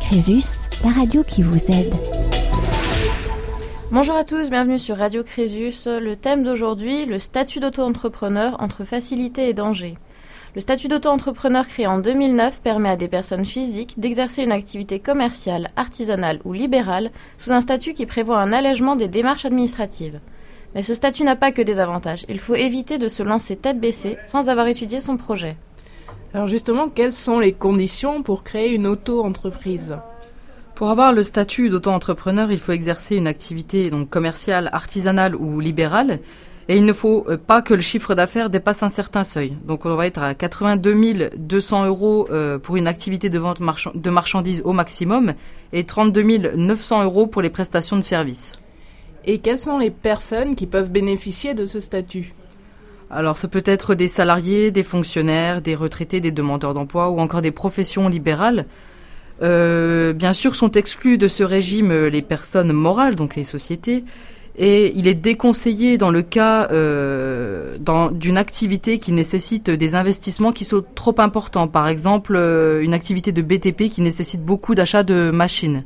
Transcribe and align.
Crésus, 0.00 0.68
la 0.84 0.90
radio 0.90 1.24
qui 1.24 1.42
vous 1.42 1.58
aide. 1.72 1.92
Bonjour 3.90 4.14
à 4.14 4.22
tous, 4.22 4.50
bienvenue 4.50 4.78
sur 4.78 4.98
Radio 4.98 5.24
Crésus. 5.24 5.72
Le 5.86 6.14
thème 6.14 6.44
d'aujourd'hui, 6.44 7.06
le 7.06 7.18
statut 7.18 7.58
d'auto-entrepreneur 7.58 8.56
entre 8.60 8.84
facilité 8.84 9.48
et 9.48 9.52
danger. 9.52 9.98
Le 10.54 10.60
statut 10.60 10.86
d'auto-entrepreneur 10.86 11.66
créé 11.66 11.88
en 11.88 11.98
2009 11.98 12.62
permet 12.62 12.90
à 12.90 12.96
des 12.96 13.08
personnes 13.08 13.44
physiques 13.44 13.98
d'exercer 13.98 14.44
une 14.44 14.52
activité 14.52 15.00
commerciale, 15.00 15.70
artisanale 15.74 16.38
ou 16.44 16.52
libérale 16.52 17.10
sous 17.36 17.50
un 17.50 17.60
statut 17.60 17.94
qui 17.94 18.06
prévoit 18.06 18.38
un 18.38 18.52
allègement 18.52 18.94
des 18.94 19.08
démarches 19.08 19.44
administratives. 19.44 20.20
Mais 20.76 20.84
ce 20.84 20.94
statut 20.94 21.24
n'a 21.24 21.34
pas 21.34 21.50
que 21.50 21.62
des 21.62 21.80
avantages. 21.80 22.24
Il 22.28 22.38
faut 22.38 22.54
éviter 22.54 22.96
de 22.96 23.08
se 23.08 23.24
lancer 23.24 23.56
tête 23.56 23.80
baissée 23.80 24.18
sans 24.22 24.48
avoir 24.50 24.68
étudié 24.68 25.00
son 25.00 25.16
projet. 25.16 25.56
Alors 26.34 26.46
justement, 26.46 26.88
quelles 26.88 27.12
sont 27.12 27.40
les 27.40 27.52
conditions 27.52 28.22
pour 28.22 28.42
créer 28.42 28.74
une 28.74 28.86
auto-entreprise 28.86 29.96
pour 30.74 30.90
avoir 30.90 31.12
le 31.12 31.22
statut 31.22 31.68
d'auto-entrepreneur, 31.68 32.50
il 32.50 32.58
faut 32.58 32.72
exercer 32.72 33.14
une 33.14 33.28
activité 33.28 33.90
donc 33.90 34.08
commerciale, 34.08 34.70
artisanale 34.72 35.36
ou 35.36 35.60
libérale. 35.60 36.18
Et 36.68 36.76
il 36.76 36.84
ne 36.84 36.92
faut 36.92 37.26
euh, 37.28 37.36
pas 37.36 37.60
que 37.60 37.74
le 37.74 37.80
chiffre 37.80 38.14
d'affaires 38.14 38.50
dépasse 38.50 38.82
un 38.82 38.88
certain 38.88 39.22
seuil. 39.22 39.56
Donc 39.64 39.84
on 39.84 39.94
va 39.94 40.06
être 40.06 40.22
à 40.22 40.34
82 40.34 41.30
200 41.36 41.86
euros 41.86 42.26
euh, 42.30 42.58
pour 42.58 42.76
une 42.76 42.86
activité 42.86 43.28
de 43.28 43.38
vente 43.38 43.60
de 43.94 44.10
marchandises 44.10 44.62
au 44.64 44.72
maximum 44.72 45.34
et 45.72 45.84
32 45.84 46.56
900 46.56 47.04
euros 47.04 47.26
pour 47.26 47.42
les 47.42 47.50
prestations 47.50 47.96
de 47.96 48.02
services. 48.02 48.58
Et 49.24 49.38
quelles 49.38 49.58
sont 49.58 49.78
les 49.78 49.90
personnes 49.90 50.56
qui 50.56 50.66
peuvent 50.66 50.90
bénéficier 50.90 51.54
de 51.54 51.66
ce 51.66 51.80
statut? 51.80 52.34
Alors 53.12 53.36
ça 53.36 53.46
peut 53.46 53.62
être 53.64 53.94
des 53.94 54.08
salariés, 54.08 54.70
des 54.70 54.82
fonctionnaires, 54.82 55.60
des 55.60 55.74
retraités, 55.74 56.20
des 56.20 56.30
demandeurs 56.30 56.74
d'emploi 56.74 57.10
ou 57.10 57.20
encore 57.20 57.42
des 57.42 57.50
professions 57.50 58.08
libérales. 58.08 58.66
Euh, 59.42 60.12
bien 60.12 60.32
sûr 60.32 60.54
sont 60.54 60.70
exclus 60.70 61.18
de 61.18 61.28
ce 61.28 61.42
régime 61.42 61.92
les 61.92 62.22
personnes 62.22 62.72
morales, 62.72 63.14
donc 63.14 63.36
les 63.36 63.44
sociétés, 63.44 64.04
et 64.56 64.92
il 64.96 65.08
est 65.08 65.14
déconseillé 65.14 65.96
dans 65.96 66.10
le 66.10 66.22
cas 66.22 66.68
euh, 66.70 67.76
d'une 68.12 68.36
activité 68.36 68.98
qui 68.98 69.12
nécessite 69.12 69.70
des 69.70 69.94
investissements 69.94 70.52
qui 70.52 70.64
sont 70.64 70.84
trop 70.94 71.14
importants. 71.18 71.68
Par 71.68 71.88
exemple, 71.88 72.34
euh, 72.36 72.82
une 72.82 72.94
activité 72.94 73.32
de 73.32 73.40
BTP 73.40 73.88
qui 73.88 74.02
nécessite 74.02 74.44
beaucoup 74.44 74.74
d'achats 74.74 75.04
de 75.04 75.30
machines. 75.30 75.84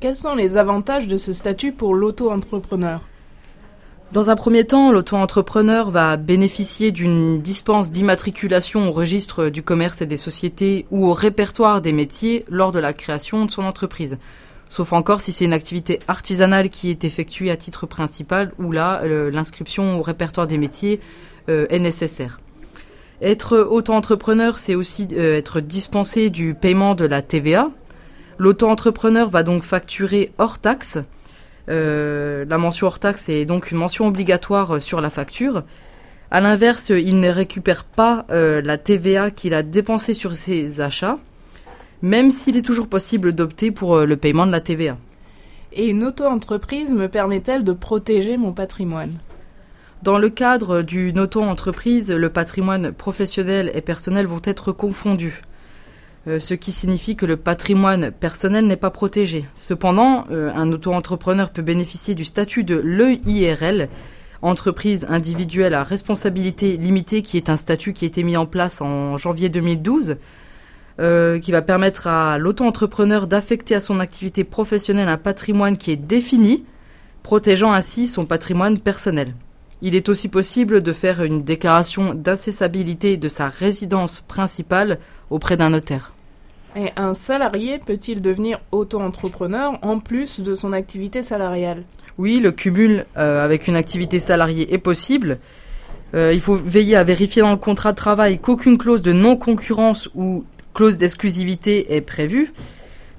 Quels 0.00 0.16
sont 0.16 0.34
les 0.34 0.56
avantages 0.56 1.08
de 1.08 1.16
ce 1.16 1.32
statut 1.32 1.72
pour 1.72 1.94
l'auto-entrepreneur? 1.94 3.00
Dans 4.14 4.30
un 4.30 4.36
premier 4.36 4.64
temps, 4.64 4.92
l'auto-entrepreneur 4.92 5.90
va 5.90 6.16
bénéficier 6.16 6.92
d'une 6.92 7.42
dispense 7.42 7.90
d'immatriculation 7.90 8.88
au 8.88 8.92
registre 8.92 9.48
du 9.48 9.64
commerce 9.64 10.02
et 10.02 10.06
des 10.06 10.16
sociétés 10.16 10.86
ou 10.92 11.08
au 11.08 11.12
répertoire 11.12 11.80
des 11.80 11.92
métiers 11.92 12.44
lors 12.48 12.70
de 12.70 12.78
la 12.78 12.92
création 12.92 13.44
de 13.44 13.50
son 13.50 13.64
entreprise. 13.64 14.18
Sauf 14.68 14.92
encore 14.92 15.20
si 15.20 15.32
c'est 15.32 15.44
une 15.44 15.52
activité 15.52 15.98
artisanale 16.06 16.70
qui 16.70 16.90
est 16.90 17.02
effectuée 17.02 17.50
à 17.50 17.56
titre 17.56 17.86
principal, 17.86 18.52
où 18.60 18.70
là, 18.70 19.04
l'inscription 19.04 19.98
au 19.98 20.02
répertoire 20.02 20.46
des 20.46 20.58
métiers 20.58 21.00
euh, 21.48 21.66
est 21.68 21.80
nécessaire. 21.80 22.38
Être 23.20 23.58
auto-entrepreneur, 23.58 24.58
c'est 24.58 24.76
aussi 24.76 25.08
euh, 25.14 25.36
être 25.36 25.58
dispensé 25.58 26.30
du 26.30 26.54
paiement 26.54 26.94
de 26.94 27.04
la 27.04 27.20
TVA. 27.20 27.68
L'auto-entrepreneur 28.38 29.28
va 29.28 29.42
donc 29.42 29.64
facturer 29.64 30.30
hors 30.38 30.60
taxe 30.60 31.00
la 31.68 32.58
mention 32.58 32.86
hors 32.86 32.98
taxe 32.98 33.28
est 33.28 33.44
donc 33.44 33.70
une 33.70 33.78
mention 33.78 34.06
obligatoire 34.06 34.76
euh, 34.76 34.80
sur 34.80 35.00
la 35.00 35.10
facture. 35.10 35.62
À 36.30 36.40
l'inverse, 36.40 36.90
il 36.90 37.20
ne 37.20 37.28
récupère 37.28 37.84
pas 37.84 38.26
euh, 38.30 38.60
la 38.62 38.78
TVA 38.78 39.30
qu'il 39.30 39.54
a 39.54 39.62
dépensée 39.62 40.14
sur 40.14 40.34
ses 40.34 40.80
achats, 40.80 41.18
même 42.02 42.30
s'il 42.30 42.56
est 42.56 42.62
toujours 42.62 42.88
possible 42.88 43.32
d'opter 43.32 43.70
pour 43.70 44.00
le 44.00 44.16
paiement 44.16 44.46
de 44.46 44.52
la 44.52 44.60
TVA. 44.60 44.98
Et 45.72 45.86
une 45.86 46.04
auto-entreprise 46.04 46.92
me 46.92 47.08
permet-elle 47.08 47.64
de 47.64 47.72
protéger 47.72 48.36
mon 48.36 48.52
patrimoine? 48.52 49.14
Dans 50.02 50.18
le 50.18 50.28
cadre 50.28 50.82
d'une 50.82 51.18
auto-entreprise, 51.18 52.12
le 52.12 52.28
patrimoine 52.28 52.92
professionnel 52.92 53.70
et 53.74 53.80
personnel 53.80 54.26
vont 54.26 54.42
être 54.44 54.70
confondus. 54.70 55.40
Euh, 56.26 56.38
ce 56.38 56.54
qui 56.54 56.72
signifie 56.72 57.16
que 57.16 57.26
le 57.26 57.36
patrimoine 57.36 58.10
personnel 58.10 58.66
n'est 58.66 58.76
pas 58.76 58.90
protégé. 58.90 59.44
Cependant, 59.54 60.24
euh, 60.30 60.50
un 60.54 60.72
auto-entrepreneur 60.72 61.50
peut 61.50 61.60
bénéficier 61.60 62.14
du 62.14 62.24
statut 62.24 62.64
de 62.64 62.76
l'EIRL, 62.76 63.90
entreprise 64.40 65.06
individuelle 65.10 65.74
à 65.74 65.82
responsabilité 65.82 66.78
limitée, 66.78 67.20
qui 67.20 67.36
est 67.36 67.50
un 67.50 67.58
statut 67.58 67.92
qui 67.92 68.06
a 68.06 68.08
été 68.08 68.22
mis 68.22 68.38
en 68.38 68.46
place 68.46 68.80
en 68.80 69.18
janvier 69.18 69.50
2012, 69.50 70.16
euh, 70.98 71.38
qui 71.38 71.52
va 71.52 71.60
permettre 71.60 72.06
à 72.06 72.38
l'auto-entrepreneur 72.38 73.26
d'affecter 73.26 73.74
à 73.74 73.82
son 73.82 74.00
activité 74.00 74.44
professionnelle 74.44 75.08
un 75.10 75.18
patrimoine 75.18 75.76
qui 75.76 75.90
est 75.90 75.96
défini, 75.96 76.64
protégeant 77.22 77.72
ainsi 77.72 78.08
son 78.08 78.24
patrimoine 78.24 78.78
personnel. 78.78 79.34
Il 79.82 79.94
est 79.94 80.08
aussi 80.08 80.28
possible 80.28 80.80
de 80.80 80.92
faire 80.94 81.22
une 81.22 81.42
déclaration 81.42 82.14
d'incessabilité 82.14 83.18
de 83.18 83.28
sa 83.28 83.50
résidence 83.50 84.20
principale 84.20 84.98
auprès 85.28 85.58
d'un 85.58 85.68
notaire. 85.68 86.13
Et 86.76 86.90
un 86.96 87.14
salarié 87.14 87.78
peut-il 87.78 88.20
devenir 88.20 88.58
auto-entrepreneur 88.72 89.78
en 89.82 90.00
plus 90.00 90.40
de 90.40 90.54
son 90.54 90.72
activité 90.72 91.22
salariale? 91.22 91.84
Oui, 92.18 92.40
le 92.40 92.50
cumul 92.50 93.06
euh, 93.16 93.44
avec 93.44 93.68
une 93.68 93.76
activité 93.76 94.18
salariée 94.18 94.72
est 94.74 94.78
possible. 94.78 95.38
Euh, 96.14 96.32
il 96.32 96.40
faut 96.40 96.54
veiller 96.56 96.96
à 96.96 97.04
vérifier 97.04 97.42
dans 97.42 97.50
le 97.50 97.56
contrat 97.56 97.92
de 97.92 97.96
travail 97.96 98.38
qu'aucune 98.38 98.78
clause 98.78 99.02
de 99.02 99.12
non-concurrence 99.12 100.08
ou 100.14 100.44
clause 100.74 100.98
d'exclusivité 100.98 101.94
est 101.94 102.00
prévue. 102.00 102.52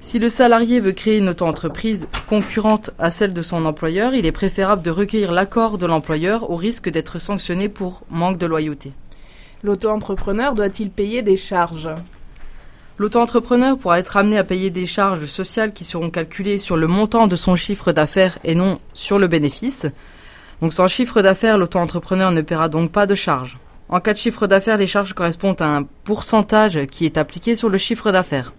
Si 0.01 0.19
le 0.19 0.29
salarié 0.29 0.79
veut 0.81 0.91
créer 0.91 1.17
une 1.17 1.29
auto-entreprise 1.29 2.07
concurrente 2.27 2.91
à 2.99 3.09
celle 3.09 3.33
de 3.33 3.41
son 3.41 3.65
employeur, 3.65 4.13
il 4.13 4.25
est 4.25 4.31
préférable 4.31 4.81
de 4.81 4.91
recueillir 4.91 5.31
l'accord 5.31 5.77
de 5.77 5.85
l'employeur 5.85 6.51
au 6.51 6.57
risque 6.57 6.89
d'être 6.89 7.19
sanctionné 7.19 7.69
pour 7.69 8.03
manque 8.11 8.37
de 8.37 8.45
loyauté. 8.45 8.91
L'auto-entrepreneur 9.63 10.53
doit-il 10.53 10.89
payer 10.89 11.21
des 11.21 11.37
charges? 11.37 11.89
L'auto-entrepreneur 12.97 13.77
pourra 13.77 13.99
être 13.99 14.15
amené 14.15 14.37
à 14.37 14.45
payer 14.45 14.69
des 14.69 14.85
charges 14.85 15.25
sociales 15.25 15.73
qui 15.73 15.83
seront 15.83 16.09
calculées 16.09 16.57
sur 16.57 16.77
le 16.77 16.87
montant 16.87 17.27
de 17.27 17.35
son 17.35 17.57
chiffre 17.57 17.91
d'affaires 17.91 18.39
et 18.45 18.55
non 18.55 18.77
sur 18.93 19.19
le 19.19 19.27
bénéfice. 19.27 19.85
Donc 20.61 20.71
sans 20.71 20.87
chiffre 20.87 21.21
d'affaires, 21.21 21.57
l'auto-entrepreneur 21.57 22.31
ne 22.31 22.41
paiera 22.41 22.69
donc 22.69 22.93
pas 22.93 23.05
de 23.05 23.15
charges. 23.15 23.57
En 23.89 23.99
cas 23.99 24.13
de 24.13 24.17
chiffre 24.17 24.47
d'affaires, 24.47 24.77
les 24.77 24.87
charges 24.87 25.13
correspondent 25.13 25.61
à 25.61 25.75
un 25.75 25.83
pourcentage 26.05 26.85
qui 26.85 27.05
est 27.05 27.17
appliqué 27.17 27.57
sur 27.57 27.67
le 27.67 27.77
chiffre 27.77 28.13
d'affaires. 28.13 28.53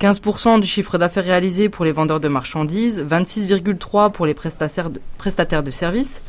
15% 0.00 0.60
du 0.60 0.66
chiffre 0.66 0.96
d'affaires 0.96 1.24
réalisé 1.24 1.68
pour 1.68 1.84
les 1.84 1.92
vendeurs 1.92 2.20
de 2.20 2.28
marchandises, 2.28 3.02
26,3% 3.02 4.12
pour 4.12 4.26
les 4.26 4.34
prestataires 4.34 5.62
de 5.62 5.70
services, 5.72 6.22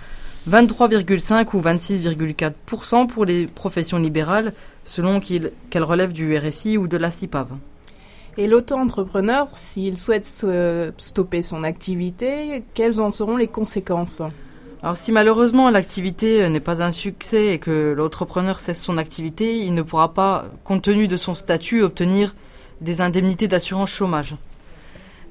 23,5 0.50 1.56
ou 1.56 1.62
26,4% 1.62 3.08
pour 3.08 3.26
les 3.26 3.48
professions 3.48 3.98
libérales, 3.98 4.54
selon 4.84 5.20
qu'elles 5.22 5.84
relèvent 5.84 6.14
du 6.14 6.38
RSI 6.38 6.78
ou 6.78 6.88
de 6.88 6.98
la 6.98 7.12
CIPAV. 7.12 7.48
Et 8.38 8.48
l'auto-entrepreneur, 8.48 9.48
s'il 9.54 9.98
souhaite 9.98 10.26
stopper 10.98 11.44
son 11.44 11.64
activité, 11.64 12.64
quelles 12.74 13.00
en 13.00 13.12
seront 13.12 13.38
les 13.38 13.48
conséquences? 13.48 14.22
Alors 14.82 14.98
si 14.98 15.14
malheureusement 15.14 15.70
l'activité 15.70 16.50
n'est 16.50 16.60
pas 16.60 16.84
un 16.84 16.92
succès 16.92 17.54
et 17.54 17.60
que 17.60 17.94
l'entrepreneur 17.96 18.60
cesse 18.60 18.82
son 18.82 18.98
activité, 18.98 19.60
il 19.60 19.74
ne 19.74 19.82
pourra 19.82 20.14
pas, 20.14 20.46
compte 20.66 20.82
tenu 20.82 21.08
de 21.08 21.16
son 21.16 21.36
statut, 21.36 21.84
obtenir 21.84 22.36
des 22.82 23.00
indemnités 23.00 23.48
d'assurance 23.48 23.92
chômage. 23.92 24.36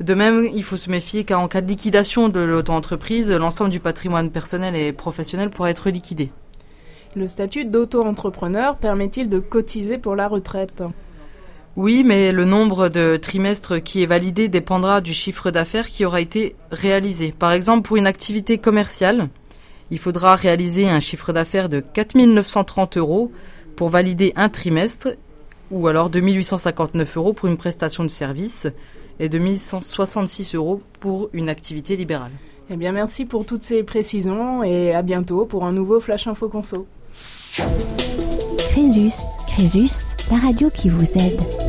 De 0.02 0.14
même, 0.14 0.48
il 0.52 0.64
faut 0.64 0.76
se 0.76 0.90
méfier 0.90 1.22
car 1.22 1.38
en 1.38 1.46
cas 1.46 1.60
de 1.60 1.68
liquidation 1.68 2.28
de 2.28 2.40
l'auto-entreprise, 2.40 3.30
l'ensemble 3.30 3.70
du 3.70 3.78
patrimoine 3.78 4.30
personnel 4.30 4.74
et 4.74 4.92
professionnel 4.92 5.48
pourra 5.48 5.70
être 5.70 5.90
liquidé. 5.90 6.32
Le 7.14 7.28
statut 7.28 7.66
d'auto-entrepreneur 7.66 8.78
permet-il 8.78 9.28
de 9.28 9.38
cotiser 9.38 9.98
pour 9.98 10.16
la 10.16 10.26
retraite? 10.26 10.82
Oui, 11.76 12.02
mais 12.04 12.32
le 12.32 12.44
nombre 12.44 12.88
de 12.88 13.16
trimestres 13.16 13.80
qui 13.80 14.02
est 14.02 14.06
validé 14.06 14.48
dépendra 14.48 15.00
du 15.00 15.14
chiffre 15.14 15.52
d'affaires 15.52 15.86
qui 15.86 16.04
aura 16.04 16.20
été 16.20 16.56
réalisé. 16.72 17.32
Par 17.38 17.52
exemple, 17.52 17.86
pour 17.86 17.96
une 17.96 18.08
activité 18.08 18.58
commerciale, 18.58 19.28
il 19.92 19.98
faudra 20.00 20.34
réaliser 20.34 20.88
un 20.88 21.00
chiffre 21.00 21.32
d'affaires 21.32 21.68
de 21.68 21.78
4 21.78 22.16
930 22.18 22.96
euros 22.96 23.30
pour 23.76 23.88
valider 23.88 24.32
un 24.34 24.48
trimestre, 24.48 25.10
ou 25.70 25.86
alors 25.86 26.10
2859 26.10 27.16
euros 27.16 27.32
pour 27.34 27.48
une 27.48 27.56
prestation 27.56 28.02
de 28.02 28.10
service 28.10 28.66
et 29.18 29.28
2166 29.28 30.54
euros 30.54 30.80
pour 31.00 31.28
une 31.32 31.48
activité 31.48 31.96
libérale. 31.96 32.32
Eh 32.70 32.76
bien, 32.76 32.92
merci 32.92 33.24
pour 33.24 33.44
toutes 33.44 33.62
ces 33.62 33.82
précisions 33.82 34.62
et 34.62 34.94
à 34.94 35.02
bientôt 35.02 35.44
pour 35.46 35.64
un 35.64 35.72
nouveau 35.72 36.00
Flash 36.00 36.26
Info 36.26 36.48
Conso. 36.48 36.86
Crésus, 38.70 39.20
Crésus, 39.46 40.14
la 40.30 40.38
radio 40.38 40.70
qui 40.70 40.88
vous 40.88 41.18
aide. 41.18 41.61